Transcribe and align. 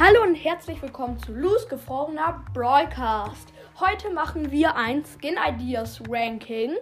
Hallo 0.00 0.22
und 0.22 0.36
herzlich 0.36 0.80
willkommen 0.80 1.18
zu 1.18 1.32
Losgefrorener 1.32 2.44
Broadcast. 2.54 3.52
Heute 3.80 4.10
machen 4.10 4.48
wir 4.52 4.76
ein 4.76 5.02
Skin 5.04 5.34
Ideas 5.44 6.00
Ranking 6.08 6.76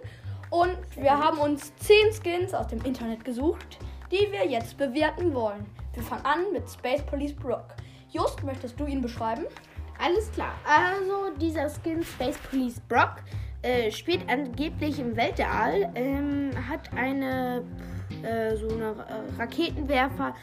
und 0.51 0.77
wir 0.95 1.17
haben 1.17 1.39
uns 1.39 1.75
10 1.77 2.13
Skins 2.13 2.53
aus 2.53 2.67
dem 2.67 2.79
Internet 2.83 3.25
gesucht, 3.25 3.79
die 4.11 4.31
wir 4.31 4.45
jetzt 4.45 4.77
bewerten 4.77 5.33
wollen. 5.33 5.65
Wir 5.95 6.03
fangen 6.03 6.25
an 6.25 6.41
mit 6.53 6.69
Space 6.69 7.01
Police 7.01 7.33
Brock. 7.33 7.65
Just, 8.11 8.43
möchtest 8.43 8.79
du 8.79 8.85
ihn 8.85 9.01
beschreiben? 9.01 9.45
Alles 9.97 10.31
klar. 10.31 10.53
Also 10.63 11.35
dieser 11.41 11.71
Skin 11.71 12.03
Space 12.03 12.37
Police 12.51 12.79
Brock 12.81 13.23
äh, 13.63 13.89
spielt 13.89 14.29
angeblich 14.29 14.99
im 14.99 15.17
Weltall, 15.17 15.91
ähm, 15.95 16.51
hat 16.69 16.93
eine 16.95 17.63
äh, 18.21 18.55
so 18.55 18.69
eine 18.69 18.95
Raketenwerfer, 19.39 20.35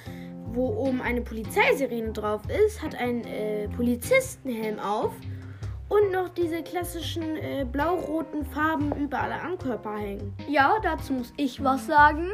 wo 0.55 0.69
oben 0.69 1.01
eine 1.01 1.21
Polizeisirene 1.21 2.13
drauf 2.13 2.43
ist, 2.67 2.83
hat 2.83 2.95
einen 2.95 3.25
äh, 3.25 3.69
Polizistenhelm 3.69 4.79
auf 4.79 5.13
und 5.89 6.13
noch 6.13 6.29
diese 6.31 6.63
klassischen 6.63 7.37
äh, 7.37 7.67
blau-roten 7.71 8.45
Farben 8.47 8.93
überall 8.97 9.33
am 9.33 9.59
Körper 9.59 9.97
hängen. 9.97 10.35
Ja, 10.49 10.77
dazu 10.83 11.13
muss 11.13 11.33
ich 11.37 11.63
was 11.63 11.87
sagen. 11.87 12.31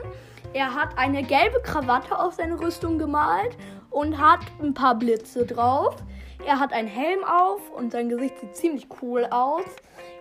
Er 0.53 0.75
hat 0.75 0.99
eine 0.99 1.23
gelbe 1.23 1.61
Krawatte 1.63 2.19
auf 2.19 2.35
seine 2.35 2.59
Rüstung 2.59 2.99
gemalt 2.99 3.57
und 3.91 4.19
hat 4.19 4.41
ein 4.61 4.75
paar 4.75 4.97
Blitze 4.97 5.47
drauf. 5.47 5.97
Er 6.45 6.59
hat 6.59 6.73
einen 6.73 6.89
Helm 6.89 7.23
auf 7.25 7.71
und 7.71 7.93
sein 7.93 8.09
Gesicht 8.09 8.39
sieht 8.41 8.57
ziemlich 8.57 8.89
cool 9.03 9.27
aus. 9.31 9.65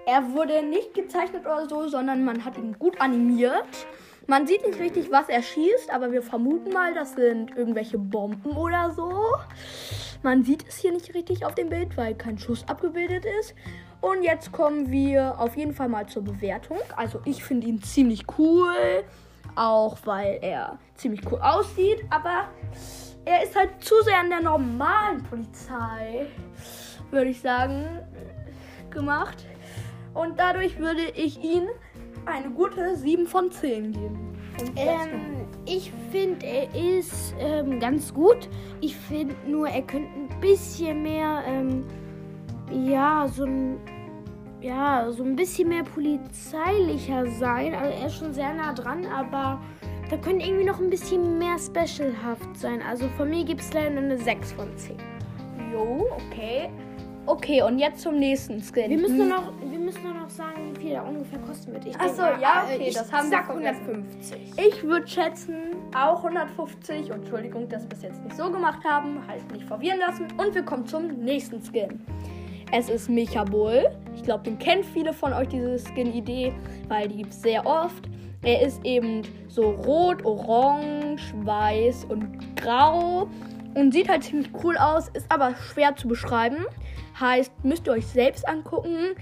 Er 0.06 0.34
wurde 0.34 0.64
nicht 0.64 0.94
gezeichnet 0.94 1.46
oder 1.46 1.68
so, 1.70 1.88
sondern 1.88 2.26
man 2.26 2.44
hat 2.44 2.58
ihn 2.58 2.78
gut 2.78 3.00
animiert. 3.00 3.88
Man 4.30 4.46
sieht 4.46 4.64
nicht 4.64 4.80
richtig, 4.80 5.10
was 5.10 5.28
er 5.28 5.42
schießt, 5.42 5.92
aber 5.92 6.12
wir 6.12 6.22
vermuten 6.22 6.72
mal, 6.72 6.94
das 6.94 7.14
sind 7.14 7.58
irgendwelche 7.58 7.98
Bomben 7.98 8.56
oder 8.56 8.92
so. 8.92 9.12
Man 10.22 10.44
sieht 10.44 10.68
es 10.68 10.78
hier 10.78 10.92
nicht 10.92 11.16
richtig 11.16 11.48
auf 11.48 11.56
dem 11.56 11.70
Bild, 11.70 11.98
weil 11.98 12.14
kein 12.14 12.38
Schuss 12.38 12.64
abgebildet 12.68 13.26
ist. 13.40 13.56
Und 14.02 14.22
jetzt 14.22 14.52
kommen 14.52 14.92
wir 14.92 15.40
auf 15.40 15.58
jeden 15.58 15.74
Fall 15.74 15.90
mal 15.90 16.06
zur 16.06 16.24
Bewertung. 16.24 16.78
Also 16.96 17.20
ich 17.26 17.44
finde 17.44 17.66
ihn 17.66 17.82
ziemlich 17.82 18.26
cool, 18.38 19.04
auch 19.56 19.98
weil 20.06 20.38
er 20.44 20.78
ziemlich 20.94 21.22
cool 21.32 21.40
aussieht, 21.42 22.06
aber 22.12 22.50
er 23.26 23.42
ist 23.42 23.56
halt 23.56 23.84
zu 23.84 23.96
sehr 24.04 24.20
an 24.20 24.30
der 24.30 24.42
normalen 24.42 25.24
Polizei, 25.24 26.28
würde 27.10 27.32
ich 27.32 27.42
sagen, 27.42 27.84
gemacht. 28.92 29.48
Und 30.14 30.40
dadurch 30.40 30.78
würde 30.78 31.02
ich 31.16 31.44
ihn 31.44 31.68
eine 32.32 32.50
gute 32.50 32.96
7 32.96 33.28
von 33.28 33.52
10 33.52 33.92
geben. 33.92 34.36
Ähm, 34.76 35.48
ich 35.66 35.92
finde, 36.12 36.46
er 36.46 36.76
ist 36.76 37.34
ähm, 37.40 37.80
ganz 37.80 38.14
gut. 38.14 38.50
Ich 38.82 38.96
finde 38.96 39.36
nur, 39.48 39.68
er 39.68 39.82
könnte 39.82 40.10
ein 40.18 40.40
bisschen 40.42 41.04
mehr, 41.04 41.44
ähm, 41.48 41.86
ja, 42.72 43.28
so 43.28 43.46
ein, 43.46 43.78
ja, 44.62 45.10
so 45.12 45.24
ein 45.24 45.36
bisschen 45.36 45.70
mehr 45.70 45.84
polizeilicher 45.84 47.28
sein. 47.28 47.74
Also 47.74 48.00
er 48.00 48.08
ist 48.08 48.16
schon 48.18 48.34
sehr 48.34 48.54
nah 48.54 48.74
dran, 48.74 49.06
aber 49.06 49.62
da 50.10 50.18
könnte 50.18 50.46
irgendwie 50.46 50.66
noch 50.66 50.80
ein 50.80 50.90
bisschen 50.90 51.38
mehr 51.38 51.58
specialhaft 51.58 52.58
sein. 52.58 52.82
Also 52.82 53.08
von 53.16 53.30
mir 53.30 53.46
gibt 53.46 53.62
es 53.62 53.72
leider 53.74 53.92
nur 53.92 54.04
eine 54.04 54.18
6 54.18 54.54
von 54.54 54.76
10. 54.76 54.98
Jo, 55.72 56.08
okay. 56.28 56.70
Okay, 57.26 57.62
und 57.62 57.78
jetzt 57.78 58.02
zum 58.02 58.18
nächsten 58.18 58.60
Skin. 58.60 58.90
Wir 58.90 58.98
müssen 58.98 59.18
nur 59.18 59.28
noch, 59.28 59.54
müssen 59.90 60.04
nur 60.04 60.14
noch 60.14 60.30
sagen, 60.30 60.76
wie 60.76 60.82
viel 60.82 60.90
der 60.92 61.04
ungefähr 61.04 61.40
kosten 61.40 61.74
wird. 61.74 61.86
Ich 61.86 61.96
Ach 61.96 62.04
denk 62.04 62.16
so, 62.16 62.22
mal, 62.22 62.40
ja, 62.40 62.64
äh, 62.70 62.76
okay, 62.76 62.88
ich 62.90 62.94
das 62.94 63.12
haben 63.12 63.32
wir 63.32 63.38
sag 63.38 63.46
vergessen. 63.48 63.88
150. 63.88 64.52
Ich 64.58 64.84
würde 64.84 65.08
schätzen, 65.08 65.56
auch 65.96 66.24
150. 66.24 67.12
Und 67.12 67.20
Entschuldigung, 67.20 67.68
dass 67.68 67.84
wir 67.90 67.94
es 67.94 68.04
jetzt 68.04 68.24
nicht 68.24 68.38
so 68.38 68.52
gemacht 68.52 68.84
haben. 68.86 69.26
Halt 69.28 69.52
nicht 69.52 69.66
verwirren 69.66 70.00
lassen. 70.00 70.28
Und 70.38 70.54
wir 70.54 70.62
kommen 70.62 70.86
zum 70.86 71.08
nächsten 71.08 71.62
Skin. 71.64 72.06
Es 72.72 72.88
ist 72.88 73.10
Mecha 73.10 73.44
Bull. 73.46 73.90
Ich 74.16 74.22
glaube, 74.22 74.44
den 74.44 74.60
kennt 74.60 74.86
viele 74.86 75.12
von 75.12 75.34
euch, 75.34 75.48
diese 75.48 75.80
Skin-Idee, 75.80 76.54
weil 76.88 77.08
die 77.08 77.18
gibt 77.18 77.34
es 77.34 77.42
sehr 77.42 77.66
oft. 77.66 78.08
Er 78.44 78.62
ist 78.62 78.86
eben 78.86 79.24
so 79.48 79.72
rot, 79.72 80.24
orange, 80.24 81.34
weiß 81.44 82.06
und 82.06 82.56
grau. 82.56 83.28
Und 83.74 83.92
sieht 83.92 84.08
halt 84.08 84.24
ziemlich 84.24 84.52
cool 84.64 84.78
aus, 84.78 85.10
ist 85.10 85.26
aber 85.32 85.56
schwer 85.56 85.96
zu 85.96 86.08
beschreiben. 86.08 86.66
Heißt, 87.20 87.52
müsst 87.64 87.88
ihr 87.88 87.94
euch 87.94 88.06
selbst 88.06 88.48
angucken. 88.48 89.16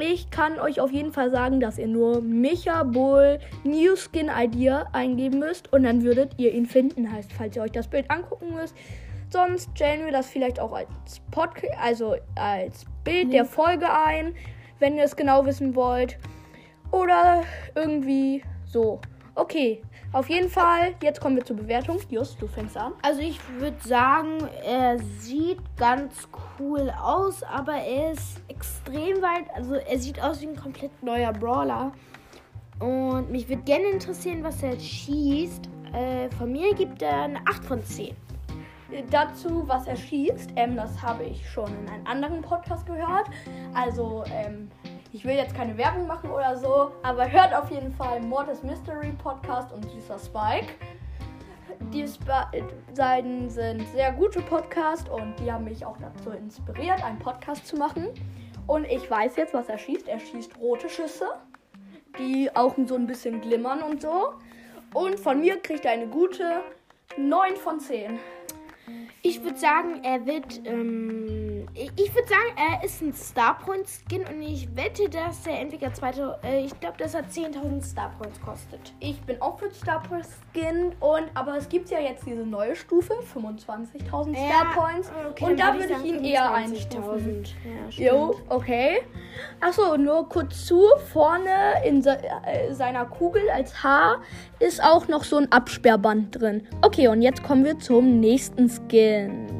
Ich 0.00 0.30
kann 0.30 0.60
euch 0.60 0.80
auf 0.80 0.92
jeden 0.92 1.12
Fall 1.12 1.30
sagen, 1.30 1.58
dass 1.58 1.76
ihr 1.76 1.88
nur 1.88 2.20
Micha 2.20 2.84
Bull 2.84 3.40
New 3.64 3.96
Skin 3.96 4.30
Idea 4.32 4.86
eingeben 4.92 5.40
müsst 5.40 5.72
und 5.72 5.82
dann 5.82 6.04
würdet 6.04 6.34
ihr 6.36 6.54
ihn 6.54 6.66
finden. 6.66 7.12
Heißt, 7.12 7.32
falls 7.32 7.56
ihr 7.56 7.62
euch 7.62 7.72
das 7.72 7.88
Bild 7.88 8.08
angucken 8.08 8.54
müsst. 8.54 8.76
Sonst 9.30 9.70
stellen 9.74 10.04
wir 10.04 10.12
das 10.12 10.30
vielleicht 10.30 10.60
auch 10.60 10.72
als 10.72 11.20
Podcast, 11.32 11.74
also 11.82 12.14
als 12.36 12.86
Bild 13.02 13.32
der 13.32 13.44
Folge 13.44 13.86
ein, 13.92 14.34
wenn 14.78 14.96
ihr 14.96 15.04
es 15.04 15.16
genau 15.16 15.44
wissen 15.44 15.74
wollt. 15.74 16.16
Oder 16.92 17.42
irgendwie 17.74 18.42
so. 18.64 19.00
Okay, 19.34 19.82
auf 20.12 20.30
jeden 20.30 20.48
Fall, 20.48 20.94
jetzt 21.02 21.20
kommen 21.20 21.36
wir 21.36 21.44
zur 21.44 21.56
Bewertung. 21.56 21.98
Just, 22.08 22.40
du 22.40 22.46
fängst 22.46 22.76
an. 22.76 22.94
Also 23.02 23.20
ich 23.20 23.38
würde 23.58 23.76
sagen, 23.86 24.38
er 24.64 24.98
sieht 24.98 25.58
ganz 25.76 26.28
cool 26.58 26.90
aus, 26.98 27.42
aber 27.42 27.74
er 27.74 28.12
ist 28.12 28.40
extrem 28.48 29.20
weit. 29.20 29.44
Also 29.54 29.74
er 29.74 29.98
sieht 29.98 30.20
aus 30.22 30.40
wie 30.40 30.46
ein 30.46 30.56
komplett 30.56 31.02
neuer 31.02 31.32
Brawler. 31.32 31.92
Und 32.78 33.30
mich 33.30 33.48
würde 33.48 33.62
gerne 33.62 33.86
interessieren, 33.90 34.42
was 34.42 34.62
er 34.62 34.78
schießt. 34.78 35.68
Äh, 35.92 36.30
von 36.36 36.52
mir 36.52 36.74
gibt 36.74 37.02
er 37.02 37.22
eine 37.22 37.40
8 37.46 37.64
von 37.64 37.82
10. 37.82 38.16
Äh, 38.90 39.02
Dazu, 39.10 39.64
was 39.66 39.86
er 39.86 39.96
schießt, 39.96 40.52
ähm, 40.56 40.76
das 40.76 41.02
habe 41.02 41.24
ich 41.24 41.48
schon 41.50 41.68
in 41.82 41.88
einem 41.88 42.06
anderen 42.06 42.40
Podcast 42.40 42.86
gehört. 42.86 43.28
Also, 43.74 44.24
ähm, 44.32 44.70
ich 45.18 45.24
will 45.24 45.34
jetzt 45.34 45.52
keine 45.52 45.76
Werbung 45.76 46.06
machen 46.06 46.30
oder 46.30 46.56
so, 46.56 46.92
aber 47.02 47.28
hört 47.28 47.52
auf 47.52 47.72
jeden 47.72 47.92
Fall 47.92 48.20
Mortis 48.20 48.62
Mystery 48.62 49.10
Podcast 49.20 49.72
und 49.72 49.84
Süßer 49.90 50.16
Spike. 50.16 50.72
Die 51.92 52.06
Seiten 52.92 53.50
sind 53.50 53.84
sehr 53.88 54.12
gute 54.12 54.40
Podcasts 54.42 55.10
und 55.10 55.34
die 55.40 55.50
haben 55.50 55.64
mich 55.64 55.84
auch 55.84 55.96
dazu 55.98 56.30
inspiriert, 56.30 57.02
einen 57.02 57.18
Podcast 57.18 57.66
zu 57.66 57.74
machen. 57.74 58.10
Und 58.68 58.84
ich 58.84 59.10
weiß 59.10 59.34
jetzt, 59.34 59.54
was 59.54 59.68
er 59.68 59.78
schießt. 59.78 60.06
Er 60.06 60.20
schießt 60.20 60.56
rote 60.60 60.88
Schüsse, 60.88 61.26
die 62.16 62.54
auch 62.54 62.76
so 62.86 62.94
ein 62.94 63.08
bisschen 63.08 63.40
glimmern 63.40 63.82
und 63.82 64.00
so. 64.00 64.34
Und 64.94 65.18
von 65.18 65.40
mir 65.40 65.58
kriegt 65.60 65.84
er 65.84 65.90
eine 65.90 66.06
gute 66.06 66.60
9 67.16 67.56
von 67.56 67.80
10. 67.80 68.20
Ich 69.22 69.42
würde 69.42 69.58
sagen, 69.58 70.04
er 70.04 70.26
wird. 70.26 70.64
Ähm, 70.64 71.27
ich 71.78 71.92
ich 71.96 72.14
würde 72.14 72.28
sagen, 72.28 72.56
er 72.56 72.84
ist 72.84 73.00
ein 73.02 73.12
Starpoint 73.12 73.86
Skin 73.86 74.22
und 74.22 74.42
ich 74.42 74.68
wette, 74.76 75.08
dass 75.08 75.42
der 75.42 75.60
entweder 75.60 75.92
zweite. 75.92 76.38
Äh, 76.42 76.64
ich 76.64 76.80
glaube, 76.80 76.96
dass 76.98 77.14
er 77.14 77.22
10.000 77.22 77.90
Starpoints 77.90 78.40
kostet. 78.40 78.92
Ich 79.00 79.20
bin 79.22 79.40
auch 79.40 79.58
für 79.58 79.70
Star 79.70 80.02
Points 80.02 80.30
Skin 80.52 80.92
und 81.00 81.24
aber 81.34 81.56
es 81.56 81.68
gibt 81.68 81.90
ja 81.90 82.00
jetzt 82.00 82.26
diese 82.26 82.44
neue 82.44 82.74
Stufe, 82.74 83.14
25.000 83.34 84.08
Star 84.08 84.74
Points 84.74 85.10
okay, 85.30 85.44
und 85.44 85.60
da 85.60 85.74
würde 85.74 85.90
würd 85.90 86.04
ich 86.04 86.12
ihn 86.12 86.24
eher 86.24 86.50
25.000. 86.50 86.54
einstufen. 86.54 87.44
Ja. 87.96 88.12
Jo, 88.12 88.34
okay. 88.48 89.02
Achso, 89.60 89.96
nur 89.96 90.28
kurz 90.28 90.66
zu. 90.66 90.82
Vorne 91.12 91.84
in 91.84 92.02
se 92.02 92.18
äh, 92.46 92.72
seiner 92.72 93.04
Kugel 93.04 93.42
als 93.50 93.82
Haar 93.82 94.22
ist 94.58 94.82
auch 94.82 95.08
noch 95.08 95.24
so 95.24 95.36
ein 95.36 95.50
Absperrband 95.52 96.40
drin. 96.40 96.66
Okay, 96.82 97.08
und 97.08 97.22
jetzt 97.22 97.42
kommen 97.42 97.64
wir 97.64 97.78
zum 97.78 98.20
nächsten 98.20 98.68
Skin. 98.68 99.57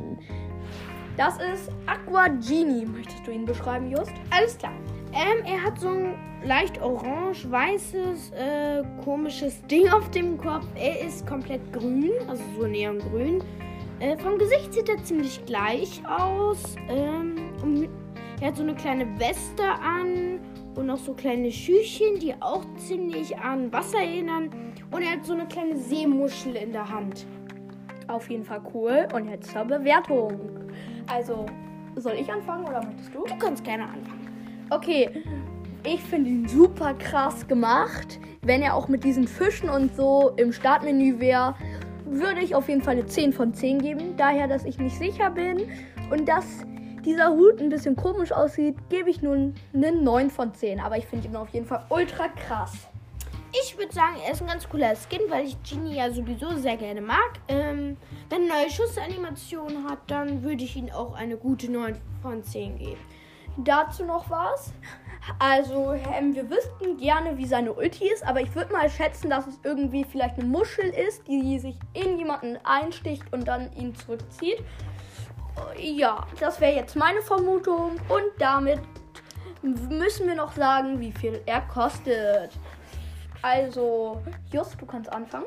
Das 1.18 1.34
ist 1.38 1.68
Aqua 1.86 2.28
Genie. 2.28 2.86
Möchtest 2.86 3.26
du 3.26 3.32
ihn 3.32 3.44
beschreiben, 3.44 3.90
Just? 3.90 4.12
Alles 4.30 4.56
klar. 4.56 4.72
Ähm, 5.12 5.44
er 5.44 5.64
hat 5.64 5.80
so 5.80 5.88
ein 5.88 6.14
leicht 6.44 6.80
orange-weißes, 6.80 8.30
äh, 8.30 8.84
komisches 9.02 9.60
Ding 9.66 9.88
auf 9.88 10.08
dem 10.12 10.38
Kopf. 10.38 10.64
Er 10.76 11.04
ist 11.04 11.26
komplett 11.26 11.72
grün, 11.72 12.12
also 12.28 12.44
so 12.56 12.68
neongrün. 12.68 13.42
Äh, 13.98 14.16
vom 14.18 14.38
Gesicht 14.38 14.72
sieht 14.72 14.88
er 14.88 15.02
ziemlich 15.02 15.44
gleich 15.44 16.00
aus. 16.06 16.76
Ähm, 16.88 17.88
er 18.40 18.46
hat 18.46 18.56
so 18.56 18.62
eine 18.62 18.76
kleine 18.76 19.18
Weste 19.18 19.64
an 19.64 20.38
und 20.76 20.86
noch 20.86 20.98
so 20.98 21.14
kleine 21.14 21.50
Schüchchen, 21.50 22.20
die 22.20 22.32
auch 22.40 22.64
ziemlich 22.76 23.36
an 23.36 23.72
Wasser 23.72 23.98
erinnern. 23.98 24.50
Und 24.92 25.02
er 25.02 25.14
hat 25.14 25.24
so 25.24 25.32
eine 25.32 25.46
kleine 25.46 25.76
Seemuschel 25.78 26.54
in 26.54 26.70
der 26.70 26.88
Hand. 26.88 27.26
Auf 28.06 28.30
jeden 28.30 28.44
Fall 28.44 28.62
cool. 28.72 29.08
Und 29.12 29.28
jetzt 29.28 29.50
zur 29.50 29.64
Bewertung. 29.64 30.58
Also, 31.10 31.46
soll 31.96 32.14
ich 32.14 32.30
anfangen 32.30 32.64
oder 32.64 32.84
möchtest 32.84 33.14
du? 33.14 33.24
Du 33.24 33.36
kannst 33.38 33.64
gerne 33.64 33.84
anfangen. 33.84 34.28
Okay, 34.70 35.10
ich 35.84 36.02
finde 36.02 36.30
ihn 36.30 36.48
super 36.48 36.94
krass 36.94 37.46
gemacht. 37.46 38.18
Wenn 38.42 38.62
er 38.62 38.74
auch 38.74 38.88
mit 38.88 39.04
diesen 39.04 39.26
Fischen 39.26 39.68
und 39.68 39.94
so 39.96 40.32
im 40.36 40.52
Startmenü 40.52 41.18
wäre, 41.18 41.54
würde 42.04 42.40
ich 42.40 42.54
auf 42.54 42.68
jeden 42.68 42.82
Fall 42.82 42.94
eine 42.94 43.06
10 43.06 43.32
von 43.32 43.54
10 43.54 43.78
geben. 43.80 44.16
Daher, 44.16 44.48
dass 44.48 44.64
ich 44.64 44.78
nicht 44.78 44.98
sicher 44.98 45.30
bin 45.30 45.68
und 46.10 46.28
dass 46.28 46.44
dieser 47.04 47.30
Hut 47.30 47.60
ein 47.60 47.68
bisschen 47.68 47.96
komisch 47.96 48.32
aussieht, 48.32 48.76
gebe 48.90 49.08
ich 49.08 49.22
nun 49.22 49.54
eine 49.72 49.92
9 49.92 50.30
von 50.30 50.52
10. 50.52 50.80
Aber 50.80 50.98
ich 50.98 51.06
finde 51.06 51.28
ihn 51.28 51.36
auf 51.36 51.48
jeden 51.50 51.66
Fall 51.66 51.84
ultra 51.88 52.28
krass. 52.28 52.88
Ich 53.62 53.78
würde 53.78 53.92
sagen, 53.92 54.16
er 54.24 54.32
ist 54.32 54.42
ein 54.42 54.48
ganz 54.48 54.68
cooler 54.68 54.94
Skin, 54.94 55.22
weil 55.28 55.46
ich 55.46 55.56
Genie 55.62 55.96
ja 55.96 56.10
sowieso 56.10 56.56
sehr 56.56 56.76
gerne 56.76 57.00
mag. 57.00 57.38
Ähm, 57.48 57.96
wenn 58.28 58.48
er 58.48 58.56
neue 58.56 58.70
Schussanimation 58.70 59.88
hat, 59.88 59.98
dann 60.06 60.42
würde 60.42 60.64
ich 60.64 60.76
ihm 60.76 60.90
auch 60.90 61.14
eine 61.14 61.36
gute 61.36 61.70
9 61.70 61.98
von 62.20 62.42
10 62.42 62.78
geben. 62.78 63.00
Dazu 63.56 64.04
noch 64.04 64.28
was. 64.30 64.72
Also, 65.38 65.92
ähm, 65.92 66.34
wir 66.34 66.48
wüssten 66.48 66.96
gerne, 66.96 67.36
wie 67.36 67.46
seine 67.46 67.72
Ulti 67.72 68.08
ist, 68.08 68.24
aber 68.24 68.40
ich 68.40 68.54
würde 68.54 68.72
mal 68.72 68.88
schätzen, 68.88 69.30
dass 69.30 69.46
es 69.46 69.58
irgendwie 69.64 70.04
vielleicht 70.04 70.38
eine 70.38 70.46
Muschel 70.46 70.86
ist, 70.86 71.26
die 71.26 71.58
sich 71.58 71.76
in 71.92 72.18
jemanden 72.18 72.58
einsticht 72.64 73.24
und 73.32 73.48
dann 73.48 73.72
ihn 73.72 73.94
zurückzieht. 73.94 74.62
Ja, 75.76 76.26
das 76.38 76.60
wäre 76.60 76.76
jetzt 76.76 76.96
meine 76.96 77.20
Vermutung. 77.22 77.96
Und 78.08 78.30
damit 78.38 78.80
müssen 79.62 80.28
wir 80.28 80.34
noch 80.34 80.52
sagen, 80.52 81.00
wie 81.00 81.12
viel 81.12 81.40
er 81.46 81.62
kostet. 81.62 82.52
Also, 83.42 84.20
Just, 84.52 84.80
du 84.80 84.86
kannst 84.86 85.12
anfangen. 85.12 85.46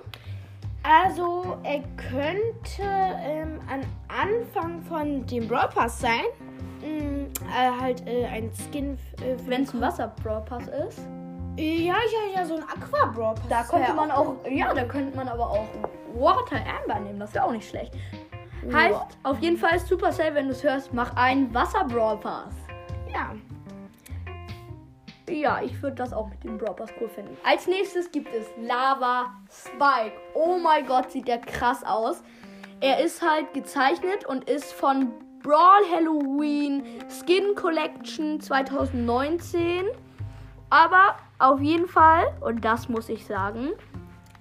Also, 0.83 1.57
er 1.63 1.81
könnte 1.95 2.81
ähm, 2.81 3.59
am 3.69 3.81
Anfang 4.07 4.81
von 4.81 5.25
dem 5.27 5.47
Brawl 5.47 5.69
Pass 5.69 5.99
sein. 5.99 6.23
Mm, 6.81 7.25
äh, 7.25 7.81
halt 7.81 8.07
äh, 8.07 8.25
ein 8.25 8.51
Skin. 8.53 8.97
Äh, 9.21 9.37
für 9.37 9.47
Wenn 9.47 9.63
es 9.63 9.73
ein 9.73 9.81
Wasser 9.81 10.13
Brawl 10.23 10.41
Pass 10.41 10.63
ist. 10.67 10.99
Ja, 11.57 11.93
ja, 11.93 12.35
ja, 12.35 12.45
so 12.45 12.55
ein 12.55 12.63
Aqua 12.63 13.11
Brawl 13.13 13.35
Pass. 13.35 13.47
Da 13.49 13.63
könnte 13.63 13.89
ja 13.89 13.93
man 13.93 14.09
auch, 14.09 14.35
ja, 14.49 14.73
da 14.73 14.85
könnte 14.85 15.15
man 15.15 15.27
aber 15.27 15.51
auch 15.51 15.67
Water 16.15 16.57
Amber 16.57 16.99
nehmen. 16.99 17.19
Das 17.19 17.33
wäre 17.33 17.45
auch 17.45 17.51
nicht 17.51 17.69
schlecht. 17.69 17.93
Heißt, 18.71 18.99
auf 19.23 19.39
jeden 19.39 19.57
Fall 19.57 19.79
Supercell, 19.79 20.33
wenn 20.35 20.45
du 20.47 20.51
es 20.51 20.63
hörst, 20.63 20.93
mach 20.93 21.15
einen 21.15 21.53
Wasser 21.53 21.83
Brawl 21.85 22.17
Pass. 22.17 22.53
Ja. 23.11 23.31
Ja, 25.31 25.61
ich 25.61 25.81
würde 25.81 25.95
das 25.95 26.13
auch 26.13 26.29
mit 26.29 26.43
dem 26.43 26.57
Brawl 26.57 26.75
Pass 26.75 26.89
cool 26.99 27.09
finden. 27.09 27.37
Als 27.43 27.67
nächstes 27.67 28.11
gibt 28.11 28.33
es 28.33 28.45
Lava 28.61 29.33
Spike. 29.49 30.17
Oh 30.33 30.57
mein 30.57 30.85
Gott, 30.85 31.11
sieht 31.11 31.27
der 31.27 31.39
krass 31.39 31.83
aus. 31.83 32.21
Er 32.81 33.03
ist 33.03 33.21
halt 33.21 33.53
gezeichnet 33.53 34.25
und 34.25 34.49
ist 34.49 34.73
von 34.73 35.11
Brawl 35.41 35.83
Halloween 35.91 36.83
Skin 37.09 37.55
Collection 37.55 38.39
2019. 38.41 39.85
Aber 40.69 41.15
auf 41.39 41.61
jeden 41.61 41.87
Fall, 41.87 42.25
und 42.41 42.63
das 42.63 42.89
muss 42.89 43.09
ich 43.09 43.25
sagen, 43.25 43.69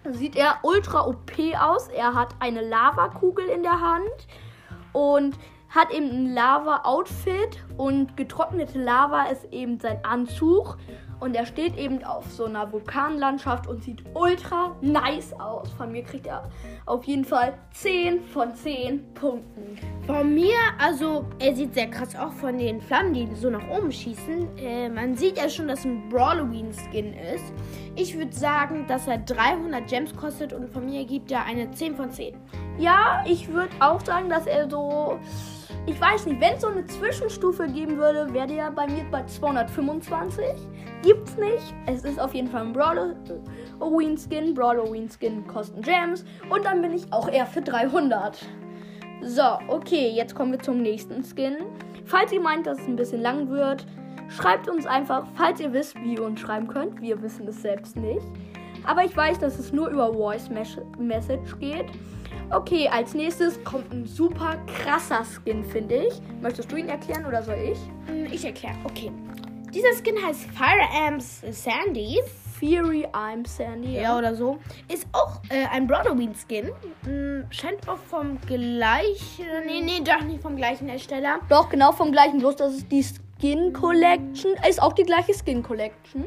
sieht 0.05 0.37
er 0.37 0.59
ultra 0.63 1.07
OP 1.07 1.33
aus. 1.61 1.89
Er 1.89 2.15
hat 2.15 2.35
eine 2.41 2.63
Lavakugel 2.63 3.47
in 3.47 3.63
der 3.63 3.81
Hand 3.81 4.27
und 4.93 5.37
hat 5.71 5.93
eben 5.93 6.11
ein 6.11 6.35
Lava-Outfit 6.35 7.65
und 7.77 8.17
getrocknete 8.17 8.83
Lava 8.83 9.25
ist 9.31 9.53
eben 9.53 9.79
sein 9.79 10.05
Anzug. 10.05 10.77
Und 11.21 11.37
er 11.37 11.45
steht 11.45 11.77
eben 11.77 12.03
auf 12.03 12.33
so 12.33 12.47
einer 12.47 12.73
Vulkanlandschaft 12.73 13.67
und 13.67 13.85
sieht 13.85 14.03
ultra 14.15 14.75
nice 14.81 15.35
aus. 15.35 15.71
Von 15.73 15.93
mir 15.93 16.03
kriegt 16.03 16.27
er 16.27 16.49
auf 16.87 17.05
jeden 17.05 17.27
Fall 17.27 17.53
10 17.73 18.23
von 18.23 18.55
10 18.55 19.13
Punkten. 19.13 19.79
Von 20.07 20.35
mir, 20.35 20.57
also 20.79 21.27
er 21.39 21.55
sieht 21.55 21.75
sehr 21.75 21.89
krass 21.89 22.17
aus 22.17 22.33
von 22.41 22.57
den 22.57 22.81
Flammen, 22.81 23.13
die 23.13 23.29
so 23.35 23.51
nach 23.51 23.69
oben 23.69 23.93
schießen. 23.93 24.57
Äh, 24.57 24.89
man 24.89 25.15
sieht 25.15 25.37
ja 25.37 25.51
schon, 25.51 25.69
dass 25.69 25.85
ein 25.85 26.09
Brawloween-Skin 26.09 27.13
ist. 27.35 27.53
Ich 27.97 28.17
würde 28.17 28.33
sagen, 28.33 28.87
dass 28.89 29.07
er 29.07 29.19
300 29.19 29.87
Gems 29.87 30.17
kostet 30.17 30.55
und 30.55 30.73
von 30.73 30.87
mir 30.87 31.05
gibt 31.05 31.31
er 31.31 31.45
eine 31.45 31.71
10 31.71 31.97
von 31.97 32.11
10. 32.11 32.35
Ja, 32.79 33.23
ich 33.27 33.53
würde 33.53 33.75
auch 33.81 34.01
sagen, 34.01 34.31
dass 34.31 34.47
er 34.47 34.71
so. 34.71 35.21
Ich 35.87 36.01
weiß 36.01 36.27
nicht, 36.27 36.41
wenn 36.41 36.55
es 36.55 36.61
so 36.63 36.69
eine 36.69 36.85
Zwischenstufe 36.87 37.67
geben 37.69 37.97
würde, 37.97 38.33
wäre 38.33 38.47
der 38.47 38.71
bei 38.71 38.87
mir 38.87 39.05
bei 39.11 39.25
225. 39.25 40.45
Gibt's 41.03 41.37
nicht. 41.37 41.75
Es 41.87 42.05
ist 42.05 42.21
auf 42.21 42.35
jeden 42.35 42.49
Fall 42.49 42.63
ein 42.63 42.73
Brawloween 42.73 44.17
Skin. 44.19 44.55
Brawloween 44.55 45.09
Skin 45.09 45.47
kosten 45.47 45.81
Gems. 45.83 46.25
Und 46.51 46.65
dann 46.65 46.83
bin 46.83 46.93
ich 46.93 47.13
auch 47.13 47.29
eher 47.29 47.47
für 47.47 47.63
300. 47.63 48.39
So, 49.23 49.43
okay, 49.69 50.11
jetzt 50.11 50.35
kommen 50.35 50.53
wir 50.53 50.59
zum 50.61 50.81
nächsten 50.83 51.23
Skin. 51.25 51.57
Falls 52.05 52.33
ihr 52.33 52.41
meint, 52.41 52.67
dass 52.67 52.79
es 52.81 52.87
ein 52.87 52.97
bisschen 52.97 53.21
lang 53.21 53.49
wird, 53.51 53.87
schreibt 54.29 54.69
uns 54.69 54.87
einfach, 54.87 55.27
falls 55.35 55.61
ihr 55.61 55.73
wisst, 55.73 55.95
wie 56.03 56.15
ihr 56.15 56.23
uns 56.25 56.41
schreiben 56.41 56.69
könnt. 56.69 57.01
Wir 57.01 57.21
wissen 57.23 57.47
es 57.49 57.61
selbst 57.63 57.97
nicht. 57.97 58.27
Aber 58.85 59.05
ich 59.05 59.15
weiß, 59.17 59.39
dass 59.39 59.59
es 59.59 59.73
nur 59.73 59.89
über 59.89 60.13
Voice 60.13 60.49
Mes- 60.51 60.81
Message 60.99 61.59
geht. 61.59 61.87
Okay, 62.50 62.88
als 62.88 63.15
nächstes 63.15 63.62
kommt 63.65 63.93
ein 63.93 64.06
super 64.06 64.56
krasser 64.67 65.25
Skin, 65.25 65.65
finde 65.65 66.06
ich. 66.06 66.15
Möchtest 66.41 66.71
du 66.73 66.77
ihn 66.77 66.88
erklären 66.88 67.25
oder 67.27 67.43
soll 67.43 67.59
ich? 67.73 67.79
Hm, 68.06 68.27
Ich 68.32 68.44
erkläre. 68.44 68.75
Okay. 68.85 69.12
Dieser 69.73 69.93
Skin 70.03 70.17
heißt 70.25 70.47
Fire 70.50 71.06
Amps 71.06 71.43
Sandy. 71.50 72.19
Fury, 72.59 73.06
I'm 73.12 73.47
Sandy. 73.47 73.94
Ja, 74.00 74.19
oder 74.19 74.35
so. 74.35 74.59
Ist 74.93 75.06
auch 75.12 75.41
äh, 75.49 75.65
ein 75.73 75.87
Brawloween-Skin. 75.87 76.71
Hm, 77.05 77.47
scheint 77.50 77.88
auch 77.88 77.97
vom 77.97 78.38
gleichen. 78.47 79.47
Nee, 79.67 79.81
nee, 79.81 80.00
doch 80.05 80.21
nicht 80.25 80.43
vom 80.43 80.56
gleichen 80.56 80.88
Hersteller. 80.88 81.38
Doch, 81.49 81.71
genau 81.71 81.93
vom 81.93 82.12
gleichen. 82.12 82.38
Bloß, 82.41 82.56
das 82.56 82.75
ist 82.75 82.93
die 82.93 83.03
Skin 83.03 83.73
Collection. 83.73 84.53
Ist 84.69 84.83
auch 84.83 84.93
die 84.93 85.05
gleiche 85.05 85.33
Skin 85.33 85.62
Collection. 85.62 86.26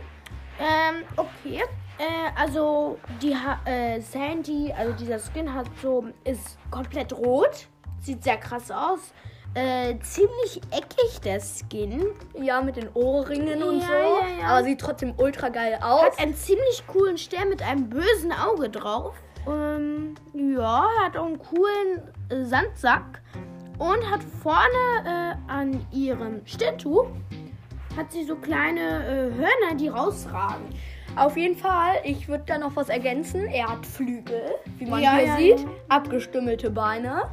Ähm, 0.59 1.03
okay. 1.17 1.61
Äh, 1.99 2.39
also 2.39 2.97
die 3.21 3.35
ha 3.35 3.59
äh, 3.65 3.99
Sandy, 4.01 4.73
also 4.75 4.93
dieser 4.93 5.19
Skin 5.19 5.53
hat 5.53 5.67
so, 5.81 6.05
ist 6.23 6.57
komplett 6.71 7.13
rot. 7.13 7.67
Sieht 8.01 8.23
sehr 8.23 8.37
krass 8.37 8.71
aus. 8.71 9.13
Äh, 9.55 9.99
ziemlich 9.99 10.61
eckig 10.71 11.21
der 11.23 11.39
Skin. 11.39 12.03
Ja, 12.41 12.61
mit 12.61 12.75
den 12.75 12.89
Ohrringen 12.95 13.61
und 13.61 13.79
Ja, 13.81 13.87
so. 13.87 13.93
ja, 13.93 14.41
ja. 14.41 14.47
Aber 14.47 14.63
sieht 14.63 14.81
trotzdem 14.81 15.13
ultra 15.17 15.49
geil 15.49 15.77
aus. 15.81 16.01
Hat 16.01 16.19
einen 16.19 16.35
ziemlich 16.35 16.83
coolen 16.87 17.17
Stern 17.17 17.49
mit 17.49 17.61
einem 17.61 17.87
bösen 17.89 18.31
Auge 18.31 18.69
drauf. 18.69 19.13
Ähm, 19.47 20.15
ja, 20.33 20.87
hat 21.05 21.15
auch 21.17 21.27
einen 21.27 21.37
coolen 21.37 22.01
äh, 22.29 22.43
Sandsack. 22.45 23.21
Und 23.77 24.09
hat 24.09 24.21
vorne 24.41 25.37
äh, 25.47 25.51
an 25.51 25.85
ihrem 25.91 26.45
Stirntuch 26.45 27.07
hat 27.97 28.11
sie 28.11 28.23
so 28.23 28.35
kleine 28.35 28.81
äh, 28.81 29.35
Hörner, 29.35 29.75
die 29.77 29.87
rausragen. 29.87 30.65
Auf 31.15 31.37
jeden 31.37 31.55
Fall, 31.55 31.97
ich 32.03 32.27
würde 32.27 32.43
da 32.47 32.57
noch 32.57 32.75
was 32.75 32.89
ergänzen. 32.89 33.45
Er 33.45 33.67
hat 33.69 33.85
Flügel, 33.85 34.55
wie 34.79 34.85
man 34.85 35.01
Ja, 35.01 35.15
hier 35.15 35.25
ja, 35.25 35.37
sieht. 35.37 35.59
ja. 35.59 35.65
Abgestümmelte 35.89 36.71
Beine. 36.71 37.23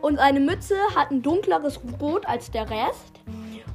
Und 0.00 0.18
seine 0.18 0.38
Mütze 0.38 0.76
hat 0.94 1.10
ein 1.10 1.22
dunkleres 1.22 1.80
Rot 2.00 2.26
als 2.26 2.50
der 2.52 2.70
Rest. 2.70 3.20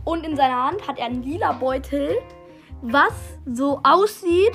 Und 0.06 0.26
in 0.26 0.38
seiner 0.38 0.66
Hand 0.68 0.88
hat 0.88 0.98
er 0.98 1.08
einen 1.08 1.24
lila 1.24 1.52
Beutel, 1.54 2.16
was 2.82 3.14
so 3.46 3.82
aussieht, 3.84 4.54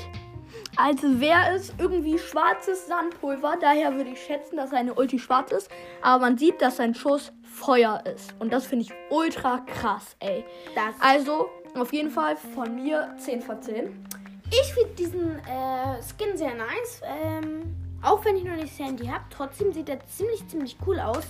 als 0.76 1.02
wäre 1.02 1.54
es 1.54 1.74
irgendwie 1.78 2.18
schwarzes 2.18 2.86
Sandpulver. 2.86 3.56
Daher 3.60 3.94
würde 3.94 4.10
ich 4.10 4.22
schätzen, 4.22 4.56
dass 4.56 4.70
seine 4.70 4.94
Ulti 4.94 5.18
schwarz 5.18 5.52
ist. 5.52 5.70
Aber 6.02 6.20
man 6.26 6.38
sieht, 6.38 6.62
dass 6.62 6.76
sein 6.78 6.94
Schuss 6.94 7.32
Feuer 7.42 8.02
ist. 8.14 8.34
Und 8.38 8.52
das 8.52 8.66
finde 8.66 8.84
ich 8.86 8.92
ultra 9.10 9.58
krass, 9.66 10.16
ey. 10.20 10.44
Das 10.74 10.94
Also, 11.00 11.48
auf 11.78 11.92
jeden 11.92 12.10
Fall 12.10 12.36
von 12.36 12.74
mir 12.74 13.14
10 13.18 13.42
von 13.42 13.60
10. 13.60 14.06
Ich 14.50 14.74
finde 14.74 14.94
diesen 14.94 15.38
äh, 15.40 16.02
Skin 16.02 16.36
sehr 16.36 16.54
nice. 16.54 17.02
Ähm, 17.04 17.74
auch 18.02 18.24
wenn 18.24 18.36
ich 18.36 18.44
noch 18.44 18.56
nicht 18.56 18.74
Sandy 18.74 19.06
habe, 19.06 19.24
trotzdem 19.30 19.72
sieht 19.72 19.88
er 19.88 19.98
ziemlich, 20.06 20.46
ziemlich 20.48 20.76
cool 20.86 21.00
aus. 21.00 21.24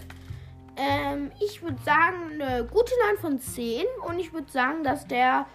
Ähm, 0.77 1.33
ich 1.41 1.63
würde 1.63 1.79
sagen, 1.85 2.41
eine 2.41 2.65
gute 2.65 2.93
9 3.15 3.19
von 3.21 3.41
10. 3.41 3.85
Und 4.07 4.21
ich 4.21 4.33
würde 4.33 4.51
sagen, 4.51 4.85
dass 4.85 5.07
der 5.07 5.47